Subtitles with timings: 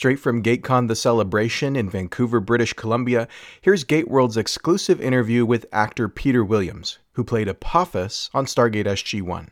[0.00, 3.28] Straight from GateCon The Celebration in Vancouver, British Columbia,
[3.60, 9.50] here's GateWorld's exclusive interview with actor Peter Williams, who played Apophis on Stargate SG 1.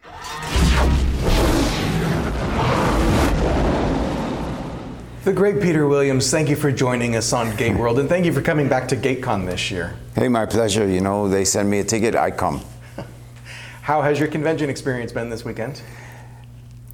[5.25, 8.33] The great Peter Williams, thank you for joining us on Gate World and thank you
[8.33, 9.99] for coming back to GateCon this year.
[10.15, 10.89] Hey, my pleasure.
[10.89, 12.63] You know, they send me a ticket, I come.
[13.83, 15.83] How has your convention experience been this weekend?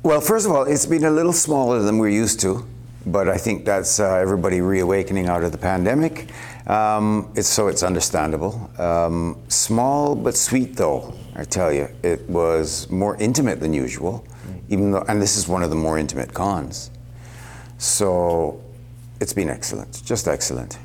[0.03, 2.67] Well, first of all, it's been a little smaller than we're used to,
[3.07, 6.31] but I think that's uh, everybody reawakening out of the pandemic.
[6.67, 8.71] Um, it's, so it's understandable.
[8.79, 11.89] Um, small but sweet, though, I tell you.
[12.03, 14.25] It was more intimate than usual,
[14.69, 16.91] even though, and this is one of the more intimate cons.
[17.79, 18.63] So
[19.21, 20.79] it's been excellent, just excellent.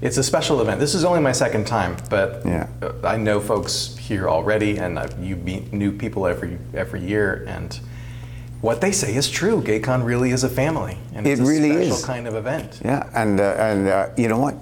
[0.00, 0.78] It's a special event.
[0.78, 2.68] This is only my second time, but Yeah.
[3.02, 7.78] I know folks here already, and I- you meet new people every every year, and
[8.60, 9.62] what they say is true.
[9.62, 12.04] GateCon really is a family, and it's It really a special is.
[12.04, 12.80] kind of event.
[12.84, 14.56] Yeah, and uh, and uh, you know what?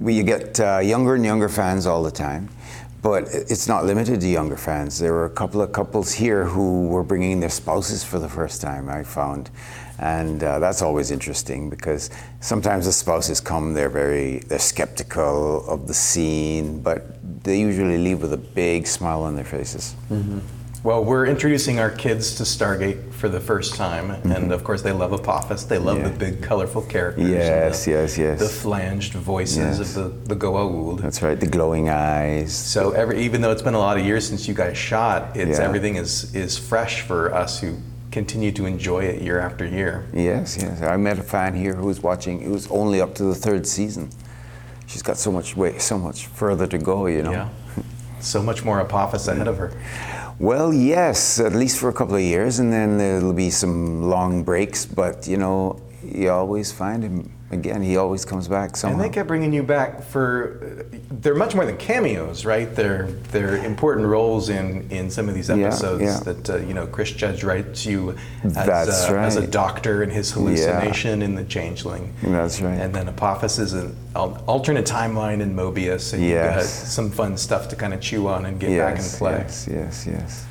[0.00, 2.48] We you get uh, younger and younger fans all the time,
[3.02, 4.98] but it's not limited to younger fans.
[4.98, 8.60] There were a couple of couples here who were bringing their spouses for the first
[8.62, 8.88] time.
[8.88, 9.50] I found,
[9.98, 15.86] and uh, that's always interesting because sometimes the spouses come, they're very they're skeptical of
[15.86, 17.00] the scene, but
[17.44, 19.94] they usually leave with a big smile on their faces.
[20.82, 24.92] Well, we're introducing our kids to Stargate for the first time, and of course, they
[24.92, 25.64] love Apophis.
[25.64, 26.06] They love Mm-hmm.
[26.06, 26.12] Yeah.
[26.12, 27.28] the big, colorful characters.
[27.28, 28.38] Yes, the, yes, yes.
[28.38, 29.96] The flanged voices Yes.
[29.96, 31.00] of the the Goa'uld.
[31.02, 32.54] That's right, the glowing eyes.
[32.54, 35.58] So every, even though it's been a lot of years since you guys shot, it's
[35.58, 35.64] Yeah.
[35.66, 37.76] everything is is fresh for us who
[38.10, 40.06] continue to enjoy it year after year.
[40.14, 40.80] Yes, yes.
[40.80, 42.40] I met a fan here who was watching.
[42.40, 44.08] It was only up to the third season.
[44.86, 47.04] She's got so much way, so much further to go.
[47.06, 47.32] You know.
[47.32, 47.48] Yeah.
[48.20, 49.72] So much more Apophis ahead of her.
[50.40, 54.42] Well, yes, at least for a couple of years, and then there'll be some long
[54.42, 54.86] breaks.
[54.86, 57.82] But you know, you always find him again.
[57.82, 58.96] He always comes back somehow.
[58.96, 60.86] And they kept bringing you back for.
[61.10, 62.74] They're much more than cameos, right?
[62.74, 66.02] They're they're important roles in in some of these episodes.
[66.02, 66.16] yeah.
[66.16, 66.20] yeah.
[66.32, 70.10] That uh, you know, Chris Judge writes you as, That's uh, as a doctor in
[70.10, 72.14] his hallucination in the Changeling.
[72.22, 72.78] That's right.
[72.78, 76.92] And then Apophis is an alternate timeline in Moebius, and you've got Yes.
[76.92, 79.32] some fun stuff to kind of chew on and get back and play.
[79.32, 80.46] yes, yes, yes.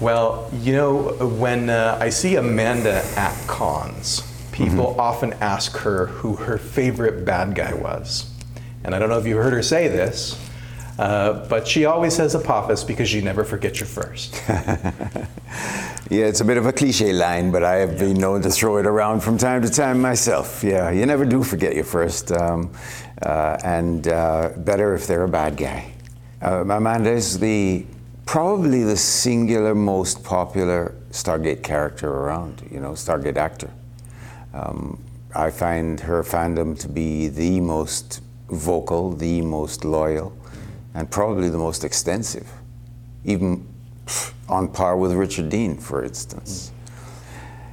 [0.00, 4.22] Well, you know, when uh, I see Amanda at cons,
[4.54, 5.00] people Mm-hmm.
[5.00, 8.30] often ask her who her favorite bad guy was.
[8.84, 10.38] And I don't know if you heard her say this,
[10.98, 14.40] uh, but she always says Apophis because you never forget your first.
[16.10, 18.76] Yeah, it's a bit of a cliche line, but I have been known to throw
[18.76, 20.62] it around from time to time myself.
[20.62, 22.70] Yeah, you never do forget your first, um,
[23.22, 25.92] uh, and uh, better if they're a bad guy.
[26.42, 27.86] Uh, Amanda is the
[28.26, 32.68] probably the singular most popular Stargate character around.
[32.70, 33.70] You know, Stargate actor.
[34.54, 35.02] Um,
[35.34, 40.32] I find her fandom to be the most vocal, the most loyal,
[40.94, 42.48] and probably the most extensive,
[43.24, 43.66] even
[44.48, 46.70] on par with Richard Dean, for instance.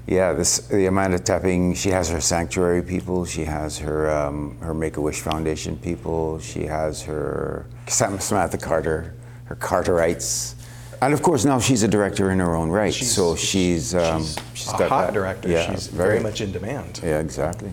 [0.08, 1.75] Yeah, this the Amanda Tapping.
[1.75, 3.25] She has her sanctuary people.
[3.25, 6.40] She has her um, her Make a Wish Foundation people.
[6.40, 9.14] She has her Sam- Samantha Carter,
[9.46, 10.56] her Carterites,
[11.02, 12.94] and of course now she's a director in her own right.
[12.94, 15.50] so she's um, she's, she's a got hot that- director.
[15.50, 17.00] Yeah, she's very much in demand.
[17.04, 17.72] Yeah, exactly.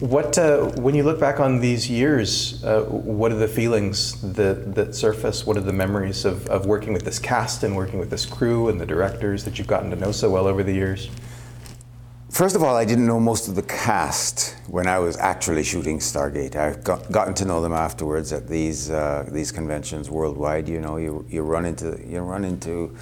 [0.00, 4.74] What, uh, when you look back on these years, uh, what are the feelings that,
[4.74, 5.46] that surface?
[5.46, 8.68] What are the memories of, of working with this cast and working with this crew
[8.68, 11.08] and the directors that you've gotten to know so well over the years?
[12.30, 15.98] First of all, I didn't know most of the cast when I was actually shooting
[15.98, 16.56] Stargate.
[16.56, 20.68] I've got, gotten to know them afterwards at these uh, these conventions worldwide.
[20.68, 22.94] You know, you, you run into you run into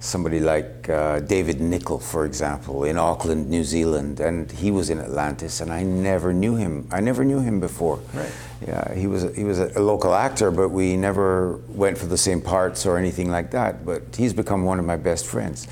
[0.00, 5.00] somebody like uh, David Nykl, for example, in Auckland, New Zealand, and he was in
[5.00, 6.86] Atlantis, and I never knew him.
[6.92, 7.98] I never knew him before.
[8.14, 8.30] Right.
[8.66, 12.16] Yeah, he was a, he was a local actor, but we never went for the
[12.16, 13.84] same parts or anything like that.
[13.84, 15.66] But he's become one of my best friends.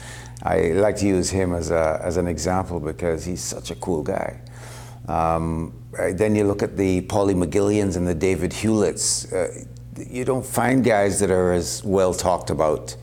[0.46, 4.04] I like to use him as a, as an example because he's such a cool
[4.04, 4.40] guy.
[5.08, 9.32] Um, then you look at the Paulie McGillions and the David Hewletts.
[9.32, 9.66] Uh,
[10.08, 12.96] you don't find guys that are as well talked about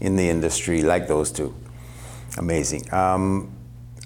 [0.00, 1.54] in the industry like those two.
[2.38, 2.92] Amazing.
[2.94, 3.52] Um,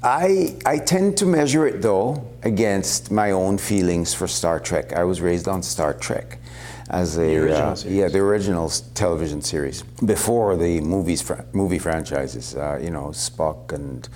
[0.02, 4.92] I, I tend to measure it though against my own feelings for Star Trek.
[4.92, 6.38] I was raised on Star Trek
[6.90, 12.54] as a original uh, yeah the original television series before the movies fr- movie franchises.
[12.54, 14.08] Uh, you know Spock and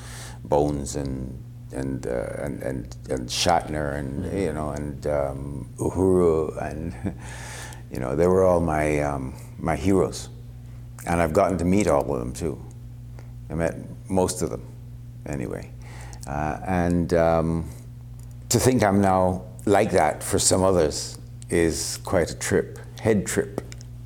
[0.44, 7.14] Bones and and uh, and, and and Shatner and you know and um, Uhura and
[7.93, 10.28] you know they were all my um, my heroes,
[11.06, 12.61] and I've gotten to meet all of them too.
[13.50, 13.75] I met
[14.08, 14.64] most of them,
[15.26, 15.70] anyway.
[16.26, 17.69] Uh, and um,
[18.49, 21.19] to think I'm now like that for some others
[21.50, 23.61] is quite a trip, head trip.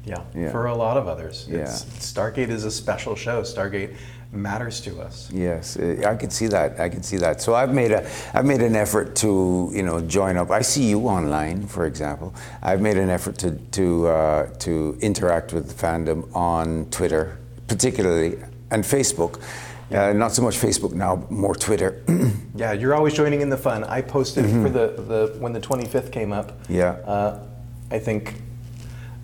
[0.05, 0.50] Yeah, Yeah.
[0.50, 1.46] for a lot of others.
[1.49, 1.61] Yeah.
[1.61, 3.41] It's, Stargate is a special show.
[3.43, 3.94] Stargate
[4.32, 5.31] matters to us.
[5.32, 6.79] Yes, uh, I can see that.
[6.79, 7.41] I can see that.
[7.41, 10.50] So I've made a, I've made an effort to, you know, join up.
[10.50, 12.35] I see you online, for example.
[12.62, 17.38] I've made an effort to to uh, to interact with the fandom on Twitter,
[17.69, 18.37] particularly,
[18.70, 19.41] and Facebook.
[19.92, 22.02] Uh, not so much Facebook now, more Twitter.
[22.56, 23.82] Yeah, you're always joining in the fun.
[23.82, 26.52] I posted for the, the when the 25th came up.
[26.62, 26.75] Mm-hmm.
[26.75, 26.90] Yeah.
[26.90, 27.46] Uh,
[27.90, 28.34] I think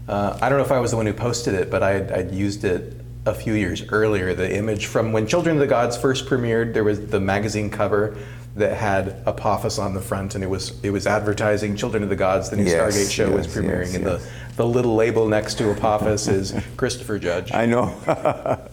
[0.08, 2.32] uh, I don't know if I was the one who posted it, but I'd, I'd
[2.32, 4.34] used it a few years earlier.
[4.34, 8.16] The image from when Children of the Gods first premiered, there was the magazine cover
[8.56, 12.16] that had Apophis on the front, and it was it was advertising Children of the
[12.16, 12.50] Gods.
[12.50, 14.20] The new Yes, Stargate show was premiering, yes, and the
[14.56, 17.52] the little label next to Apophis is Christopher Judge.
[17.52, 17.94] I know.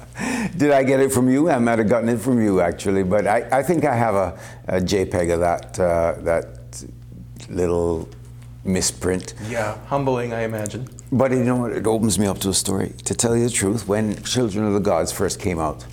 [0.58, 1.50] Did I get it from you?
[1.50, 4.40] I might have gotten it from you actually, but I, I think I have a,
[4.68, 6.86] a JPEG of that uh, that
[7.50, 8.10] little
[8.64, 9.36] misprint.
[9.48, 10.90] yeah, humbling, I imagine.
[11.12, 11.72] But you know what?
[11.72, 12.94] It opens me up to a story.
[13.06, 15.86] To tell you the truth, when Children of the Gods first came out,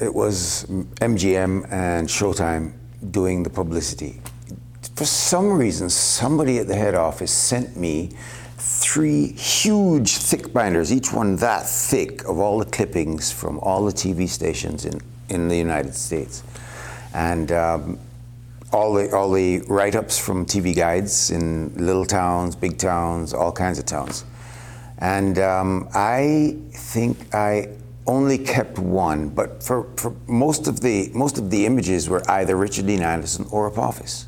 [0.00, 0.64] it was
[1.00, 2.72] MGM and Showtime
[3.10, 4.20] doing the publicity.
[4.96, 8.10] For some reason, somebody at the head office sent me
[8.80, 13.92] three huge thick binders, each one that thick, of all the clippings from all the
[13.92, 16.42] TV stations in, in the United States.
[17.12, 17.98] And um,
[18.72, 23.78] all the all the write-ups from TV guides in little towns, big towns, all kinds
[23.78, 24.24] of towns,
[24.98, 27.68] and um, I think I
[28.06, 29.28] only kept one.
[29.28, 33.46] But for, for most of the most of the images were either Richard Dean Anderson
[33.50, 34.26] or Apophis.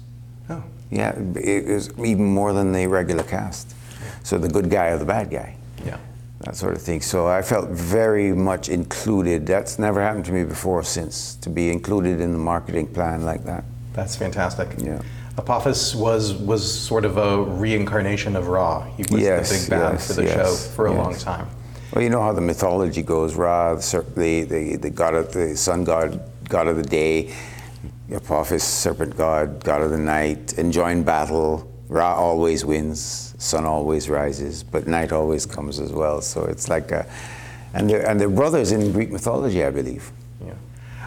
[0.50, 3.74] Oh, Yeah, it was even more than the regular cast.
[4.22, 5.98] So the good guy or the bad guy yeah.
[6.40, 7.00] that sort of thing.
[7.00, 9.46] So I felt very much included.
[9.46, 13.44] That's never happened to me before since, to be included in the marketing plan like
[13.44, 13.64] that.
[13.92, 14.68] That's fantastic.
[14.78, 15.02] Yeah.
[15.38, 18.82] Apophis was was sort of a reincarnation of Ra.
[18.96, 21.48] He was Yes, the big bad yes, for the yes, show for a long time.
[21.92, 23.34] Well, you know how the mythology goes.
[23.34, 27.34] Ra, the, the, the, the god of the sun god, god of the day,
[28.10, 31.68] Apophis, serpent god, god of the night, enjoin battle.
[31.88, 36.20] Ra always wins, sun always rises, but night always comes as well.
[36.20, 37.06] So it's like a,
[37.74, 40.12] and they're, and they're brothers in Greek mythology, I believe.
[40.44, 40.54] Yeah.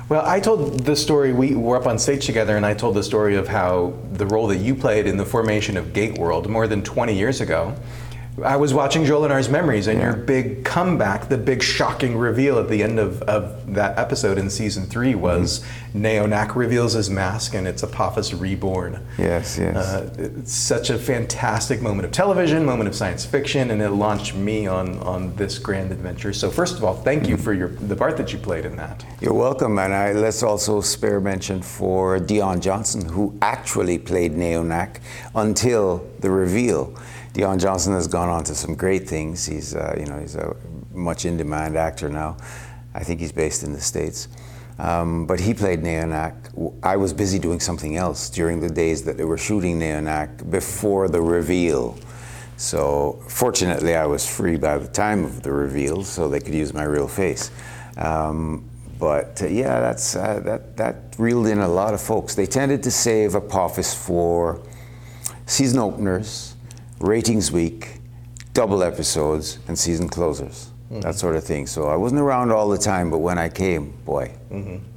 [0.09, 1.33] Well, I told the story.
[1.33, 4.47] We were up on stage together, and I told the story of how the role
[4.47, 7.75] that you played in the formation of Gate World more than 20 years ago.
[8.43, 12.83] I was watching Jolinar's Memories, and your big comeback, the big shocking reveal at the
[12.83, 17.81] end of, of that episode in season three was Neonak reveals his mask, and it's
[17.81, 18.99] Apophis reborn.
[19.17, 19.77] Yes, yes.
[19.77, 24.35] Uh, it's such a fantastic moment of television, moment of science fiction, and it launched
[24.35, 26.33] me on, on this grand adventure.
[26.33, 29.05] So first of all, thank you for your the part that you played in that.
[29.21, 34.97] You're welcome, and I, let's also spare mention for Dion Johnson, who actually played Neonac
[35.33, 36.93] until the reveal.
[37.35, 39.45] Dion Johnson has gone on to some great things.
[39.45, 40.55] He's, uh, you know, he's a
[40.93, 42.37] much in-demand actor now.
[42.93, 44.29] I think he's based in the States.
[44.79, 46.33] Um, but he played Neonac.
[46.81, 51.09] I was busy doing something else during the days that they were shooting Neonac before
[51.09, 51.97] the reveal.
[52.55, 56.73] So fortunately, I was free by the time of the reveal, so they could use
[56.73, 57.51] my real face.
[57.97, 62.33] Um, but uh, yeah, that's uh, that that reeled in a lot of folks.
[62.33, 64.61] They tended to save Apophis for
[65.45, 66.54] season openers,
[66.99, 67.99] ratings week,
[68.53, 70.71] double episodes, and season closers.
[70.91, 71.65] That sort of thing.
[71.67, 74.31] So I wasn't around all the time, but when I came, boy,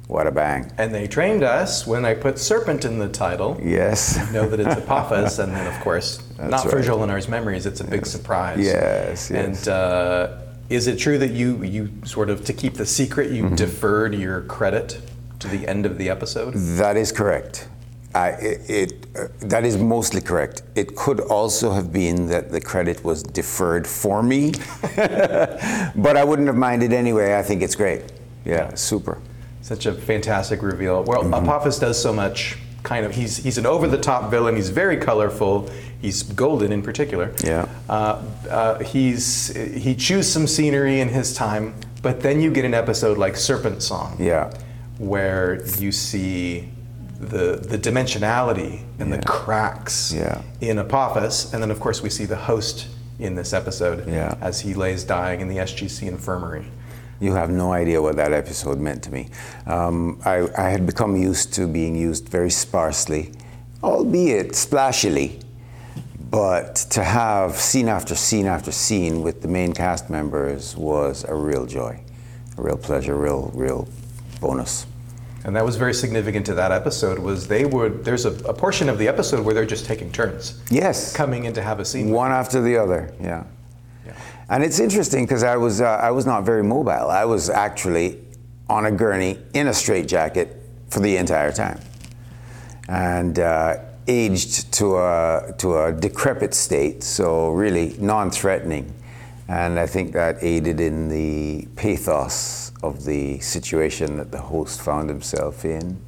[0.07, 0.71] what a bang!
[0.77, 3.59] And they trained us when I put serpent in the title.
[3.61, 4.15] Yes.
[4.31, 6.87] Know that it's Apophis, and then of course, not for right.
[7.01, 8.59] And Ours Memories, it's a big surprise.
[8.59, 9.31] Yes, yes.
[9.31, 10.37] And uh,
[10.69, 13.49] is it true that you you sort of to keep the secret, Mm-hmm.
[13.49, 15.01] you deferred your credit
[15.39, 16.53] to the end of the episode?
[16.53, 17.67] That is correct.
[18.15, 20.63] I, it, it, uh, that is mostly correct.
[20.75, 24.53] It could also have been that the credit was deferred for me,
[24.95, 27.37] but I wouldn't have minded anyway.
[27.37, 28.01] I think it's great.
[28.45, 29.19] Yeah, super.
[29.61, 31.03] Such a fantastic reveal.
[31.03, 31.33] Well, Mm-hmm.
[31.47, 32.57] Apophis does so much.
[32.81, 34.55] Kind of, he's he's an over-the-top villain.
[34.55, 35.69] He's very colorful.
[36.01, 37.33] He's golden in particular.
[37.43, 37.67] Yeah.
[37.89, 42.73] Uh, uh, he's he chews some scenery in his time, but then you get an
[42.73, 44.15] episode like Serpent Song.
[44.17, 44.51] Yeah.
[44.97, 46.69] where you see
[47.19, 50.41] the the dimensionality and the cracks Yeah.
[50.61, 52.87] in Apophis, and then of course we see the host
[53.19, 54.35] in this episode Yeah.
[54.41, 56.65] as he lays dying in the SGC infirmary.
[57.19, 59.27] You have no idea what that episode meant to me.
[59.67, 63.33] Um, I, I had become used to being used very sparsely,
[63.83, 65.39] albeit splashily,
[66.31, 71.35] but to have scene after scene after scene with the main cast members was a
[71.35, 71.99] real joy,
[72.57, 73.85] a real pleasure, real, real
[74.39, 74.85] bonus.
[75.45, 77.17] And that was very significant to that episode.
[77.19, 80.59] Was they would there's a, a portion of the episode where they're just taking turns
[80.69, 81.15] Yes.
[81.15, 82.09] coming in to have a scene.
[82.11, 83.45] One after the other, yeah.
[84.05, 84.13] Yeah.
[84.49, 87.09] And it's interesting because I was uh, I was not very mobile.
[87.09, 88.19] I was actually
[88.67, 91.79] on a gurney in a straitjacket for the entire time,
[92.87, 93.77] and uh,
[94.07, 98.93] aged to a to a decrepit state, so really non-threatening.
[99.49, 105.09] And I think that aided in the pathos of the situation that the host found
[105.09, 105.99] himself in.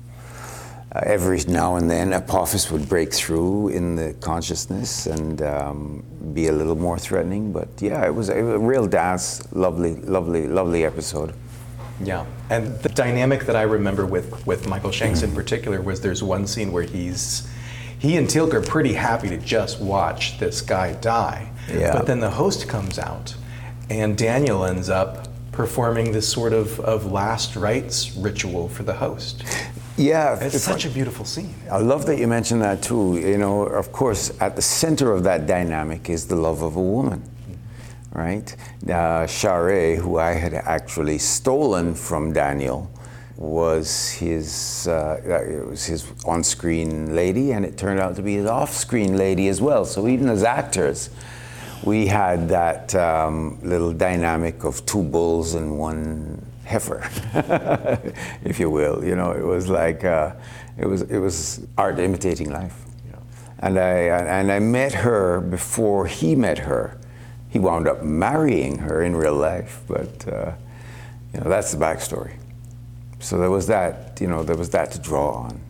[0.93, 6.03] Uh, every now and then, Apophis would break through in the consciousness and um,
[6.35, 7.51] be a little more threatening.
[7.51, 11.33] But yeah, it was a, a real dance, lovely, lovely, lovely episode.
[12.03, 16.21] Yeah, and the dynamic that I remember with with Michael Shanks in particular was there's
[16.21, 17.49] one scene where he's
[17.97, 21.50] he and Teal'c are pretty happy to just watch this guy die.
[21.69, 21.93] Yeah.
[21.93, 23.35] But then the host comes out,
[23.89, 29.43] and Daniel ends up performing this sort of, of last rites ritual for the host.
[29.97, 31.53] Yeah, It's if- such a beautiful scene.
[31.69, 33.17] I love that you mentioned that too.
[33.19, 36.81] You know, of course, at the center of that dynamic is the love of a
[36.81, 37.21] woman,
[38.13, 38.55] right?
[38.89, 42.89] Uh, Sha're, who I had actually stolen from Daniel,
[43.37, 48.45] was his uh, it was his on-screen lady, and it turned out to be his
[48.45, 49.83] off-screen lady as well.
[49.85, 51.09] So even as actors,
[51.83, 57.09] we had that um, little dynamic of two bulls and one heifer,
[58.43, 59.03] if you will.
[59.03, 60.33] You know, it was like uh,
[60.77, 62.77] it was it was art imitating life.
[63.59, 63.93] And I
[64.39, 66.97] and I met her before he met her.
[67.49, 70.53] He wound up marrying her in real life, but uh,
[71.33, 72.33] you know that's the backstory.
[73.19, 74.19] So there was that.
[74.19, 75.61] You know, there was that to draw on.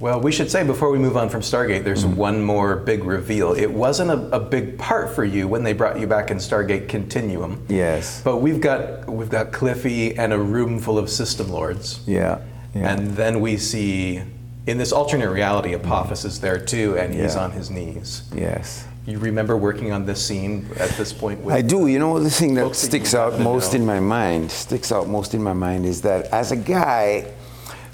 [0.00, 2.16] Well, we should say before we move on from Stargate, there's Mm-hmm.
[2.16, 3.52] one more big reveal.
[3.52, 6.88] It wasn't a, a big part for you when they brought you back in Stargate
[6.88, 7.64] Continuum.
[7.68, 8.22] Yes.
[8.22, 12.00] But we've got we've got Cliffy and a room full of system lords.
[12.06, 12.38] Yeah.
[12.74, 12.92] yeah.
[12.94, 14.22] And then we see
[14.68, 17.40] in this alternate reality Apophis is there too and he's Yeah.
[17.44, 18.22] on his knees.
[18.34, 18.84] yes.
[19.06, 21.86] You remember working on this scene at this point with I do.
[21.88, 23.80] You know, the thing that folks that sticks out most know.
[23.80, 27.24] in my mind, sticks out most in my mind is that as a guy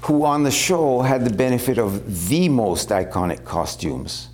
[0.05, 4.29] who on the show had the benefit of the most iconic costumes,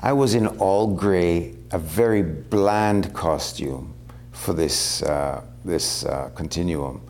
[0.00, 3.94] I was in all gray, a very bland costume
[4.32, 7.00] for this, uh, this uh, continuum.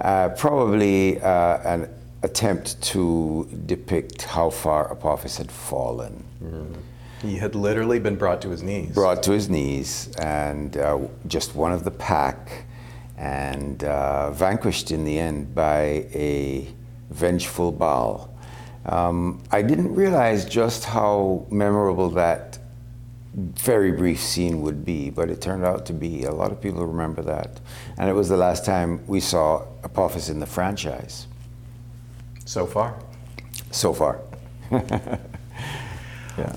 [0.00, 1.88] Uh, probably uh, an
[2.22, 6.22] attempt to depict how far Apophis had fallen
[7.22, 8.94] he had literally been brought to his knees.
[8.94, 12.64] brought to his knees and uh, just one of the pack
[13.16, 16.68] and uh, vanquished in the end by a
[17.10, 18.32] vengeful Baal.
[18.86, 22.58] Um, I didn't realize just how memorable that
[23.34, 26.24] very brief scene would be, but it turned out to be.
[26.24, 27.60] A lot of people remember that.
[27.98, 31.26] And it was the last time we saw Apophis in the franchise
[32.46, 32.94] So far.
[33.70, 34.20] so far.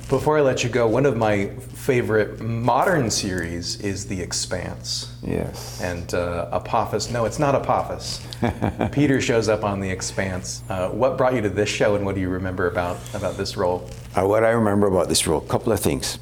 [0.10, 5.16] Before I let you go, one of my favorite modern series is The Expanse.
[5.24, 5.82] Yes.
[5.82, 8.22] And uh, Apophis, no, it's not Apophis.
[8.92, 10.64] Peter shows up on The Expanse.
[10.70, 13.56] Uh, what brought you to this show and what do you remember about, about this
[13.56, 13.90] role?
[14.16, 16.20] Uh, what I remember about this role, a couple of things.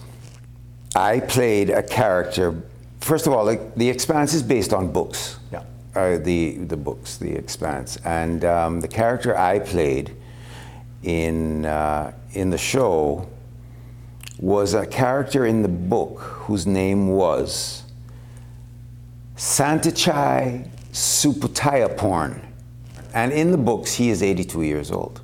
[0.96, 2.62] I played a character.
[3.02, 5.40] First of all, like, The Expanse is based on books.
[5.52, 5.64] Yeah.
[5.96, 10.16] Uh, the the books, The Expanse, and um, the character I played
[11.02, 13.28] in uh, in the show
[14.40, 17.84] was a character in the book whose name was
[19.36, 22.44] Santachai Suputayaporn.
[23.14, 25.22] And in the books, he is 82 years old.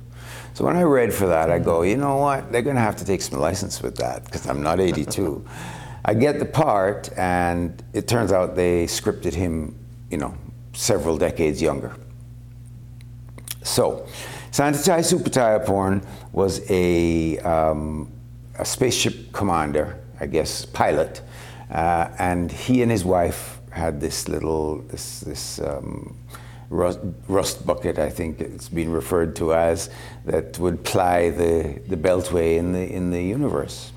[0.54, 2.52] So when I read for that, I go, you know what?
[2.52, 5.44] They're going to have to take some license with that because I'm not 82.
[6.04, 9.76] I get the part, and it turns out they scripted him,
[10.10, 10.36] you know,
[10.72, 11.96] several decades younger.
[13.62, 14.06] So,
[14.52, 18.12] Santachai Suputayaporn was a, um,
[18.58, 21.22] a spaceship commander, I guess, pilot,
[21.70, 26.16] uh, and he and his wife had this little, this, this um,
[26.70, 29.90] rust, rust bucket, I think it's been referred to as,
[30.24, 33.92] that would ply the, the beltway in the, in the universe.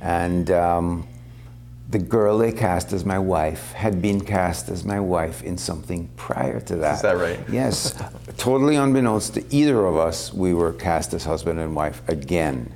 [0.00, 1.06] And um,
[1.88, 6.08] the girl they cast as my wife had been cast as my wife in something
[6.16, 6.96] prior to that.
[6.96, 7.38] Is that right?
[7.50, 7.94] Yes.
[8.36, 12.72] totally unbeknownst to either of us, we were cast as husband and wife again.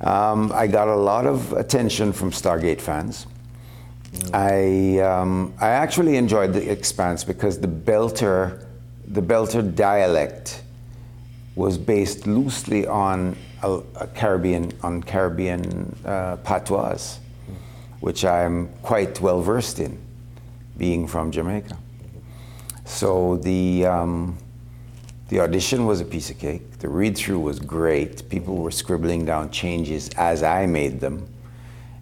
[0.00, 3.26] Um, I got a lot of attention from Stargate fans.
[4.32, 8.64] I, um, I actually enjoyed the expanse because the Belter,
[9.06, 10.62] the Belter dialect
[11.56, 17.18] was based loosely on a, a Caribbean, on Caribbean uh, patois,
[18.00, 19.98] which I'm quite well versed in,
[20.76, 21.76] being from Jamaica.
[22.84, 24.38] So the, um,
[25.28, 26.78] The audition was a piece of cake.
[26.78, 28.28] The read through was great.
[28.30, 31.28] People were scribbling down changes as I made them.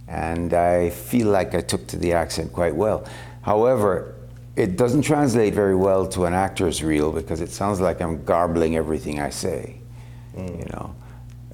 [0.07, 3.05] And I feel like I took to the accent quite well.
[3.43, 4.15] However,
[4.55, 8.77] it doesn't translate very well to an actor's reel because it sounds like I'm garbling
[8.77, 9.81] everything I say,
[10.37, 10.73] you mm.
[10.73, 10.95] know,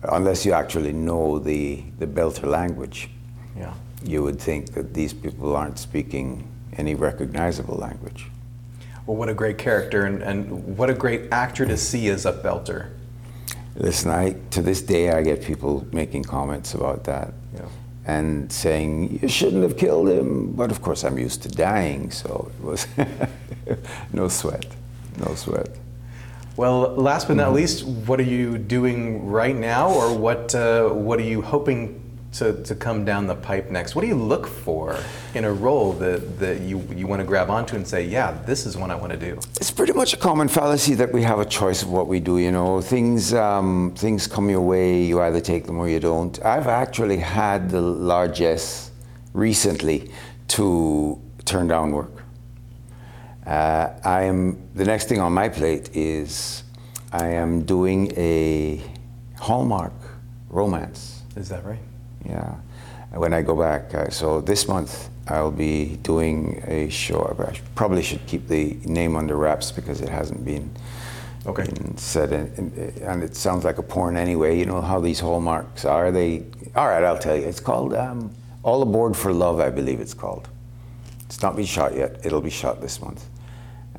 [0.04, 3.08] unless you actually know the, the Belter language.
[3.56, 3.74] Yeah.
[4.04, 8.30] You would think that these people aren't speaking any recognizable language.
[9.06, 12.32] Well, what a great character, and, and what a great actor to see as a
[12.32, 12.90] belter.
[13.74, 17.62] Listen, I, to this day, I get people making comments about that Yeah.
[18.06, 20.52] and saying, you shouldn't have killed him.
[20.52, 22.86] But of course, I'm used to dying, so it was
[24.12, 24.66] no sweat,
[25.18, 25.68] no sweat.
[26.56, 31.18] Well, last but not least, what are you doing right now, or what uh, what
[31.18, 32.01] are you hoping
[32.32, 33.94] to, to come down the pipe next?
[33.94, 34.98] What do you look for
[35.34, 38.66] in a role that, that you, you want to grab onto and say, yeah, this
[38.66, 39.38] is what I want to do?
[39.56, 42.38] It's pretty much a common fallacy that we have a choice of what we do.
[42.38, 45.02] You know, things um, things come your way.
[45.02, 46.42] You either take them or you don't.
[46.44, 48.90] I've actually had the largesse
[49.34, 50.10] recently
[50.48, 52.24] to turn down work.
[53.46, 56.62] Uh, I am the next thing on my plate is
[57.12, 58.80] I am doing a
[59.38, 59.92] Hallmark
[60.48, 61.22] romance.
[61.34, 61.80] Is that right?
[62.24, 62.54] Yeah.
[63.12, 67.36] When I go back, uh, so this month I'll be doing a show.
[67.38, 70.70] I probably should keep the name under wraps because it hasn't been,
[71.46, 71.64] Okay.
[71.64, 74.58] been said, in, in, and it sounds like a porn anyway.
[74.58, 76.10] You know how these hallmarks are.
[76.10, 77.04] They all right.
[77.04, 77.42] I'll tell you.
[77.46, 78.30] It's called um,
[78.62, 80.48] All Aboard for Love, I believe it's called.
[81.26, 82.24] It's not been shot yet.
[82.24, 83.26] It'll be shot this month.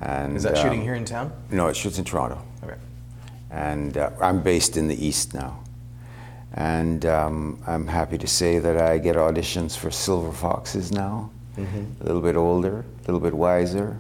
[0.01, 1.31] And Is that shooting um, here in town?
[1.51, 2.75] No, it shoots in Toronto Okay.
[3.51, 5.62] and uh, I'm based in the East now.
[6.55, 11.31] And um, I'm happy to say that I get auditions for Silver Foxes now,
[12.01, 13.97] a little bit older, a little bit wiser,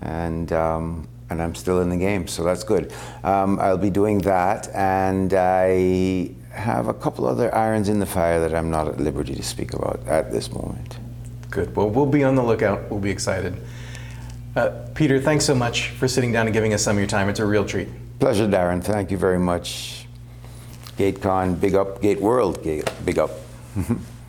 [0.00, 2.92] and um, and I'm still in the game, so that's good.
[3.22, 8.40] Um, I'll be doing that, and I have a couple other irons in the fire
[8.40, 10.98] that I'm not at liberty to speak about at this moment.
[11.50, 11.74] Good.
[11.76, 12.90] Well, we'll be on the lookout.
[12.90, 13.56] We'll be excited.
[14.56, 17.28] Uh, Peter, thanks so much for sitting down and giving us some of your time.
[17.28, 17.88] It's a real treat.
[18.18, 18.82] Pleasure, Darren.
[18.82, 19.99] Thank you very much.
[21.00, 22.02] GateCon, big up.
[22.02, 23.30] Gate World, big up.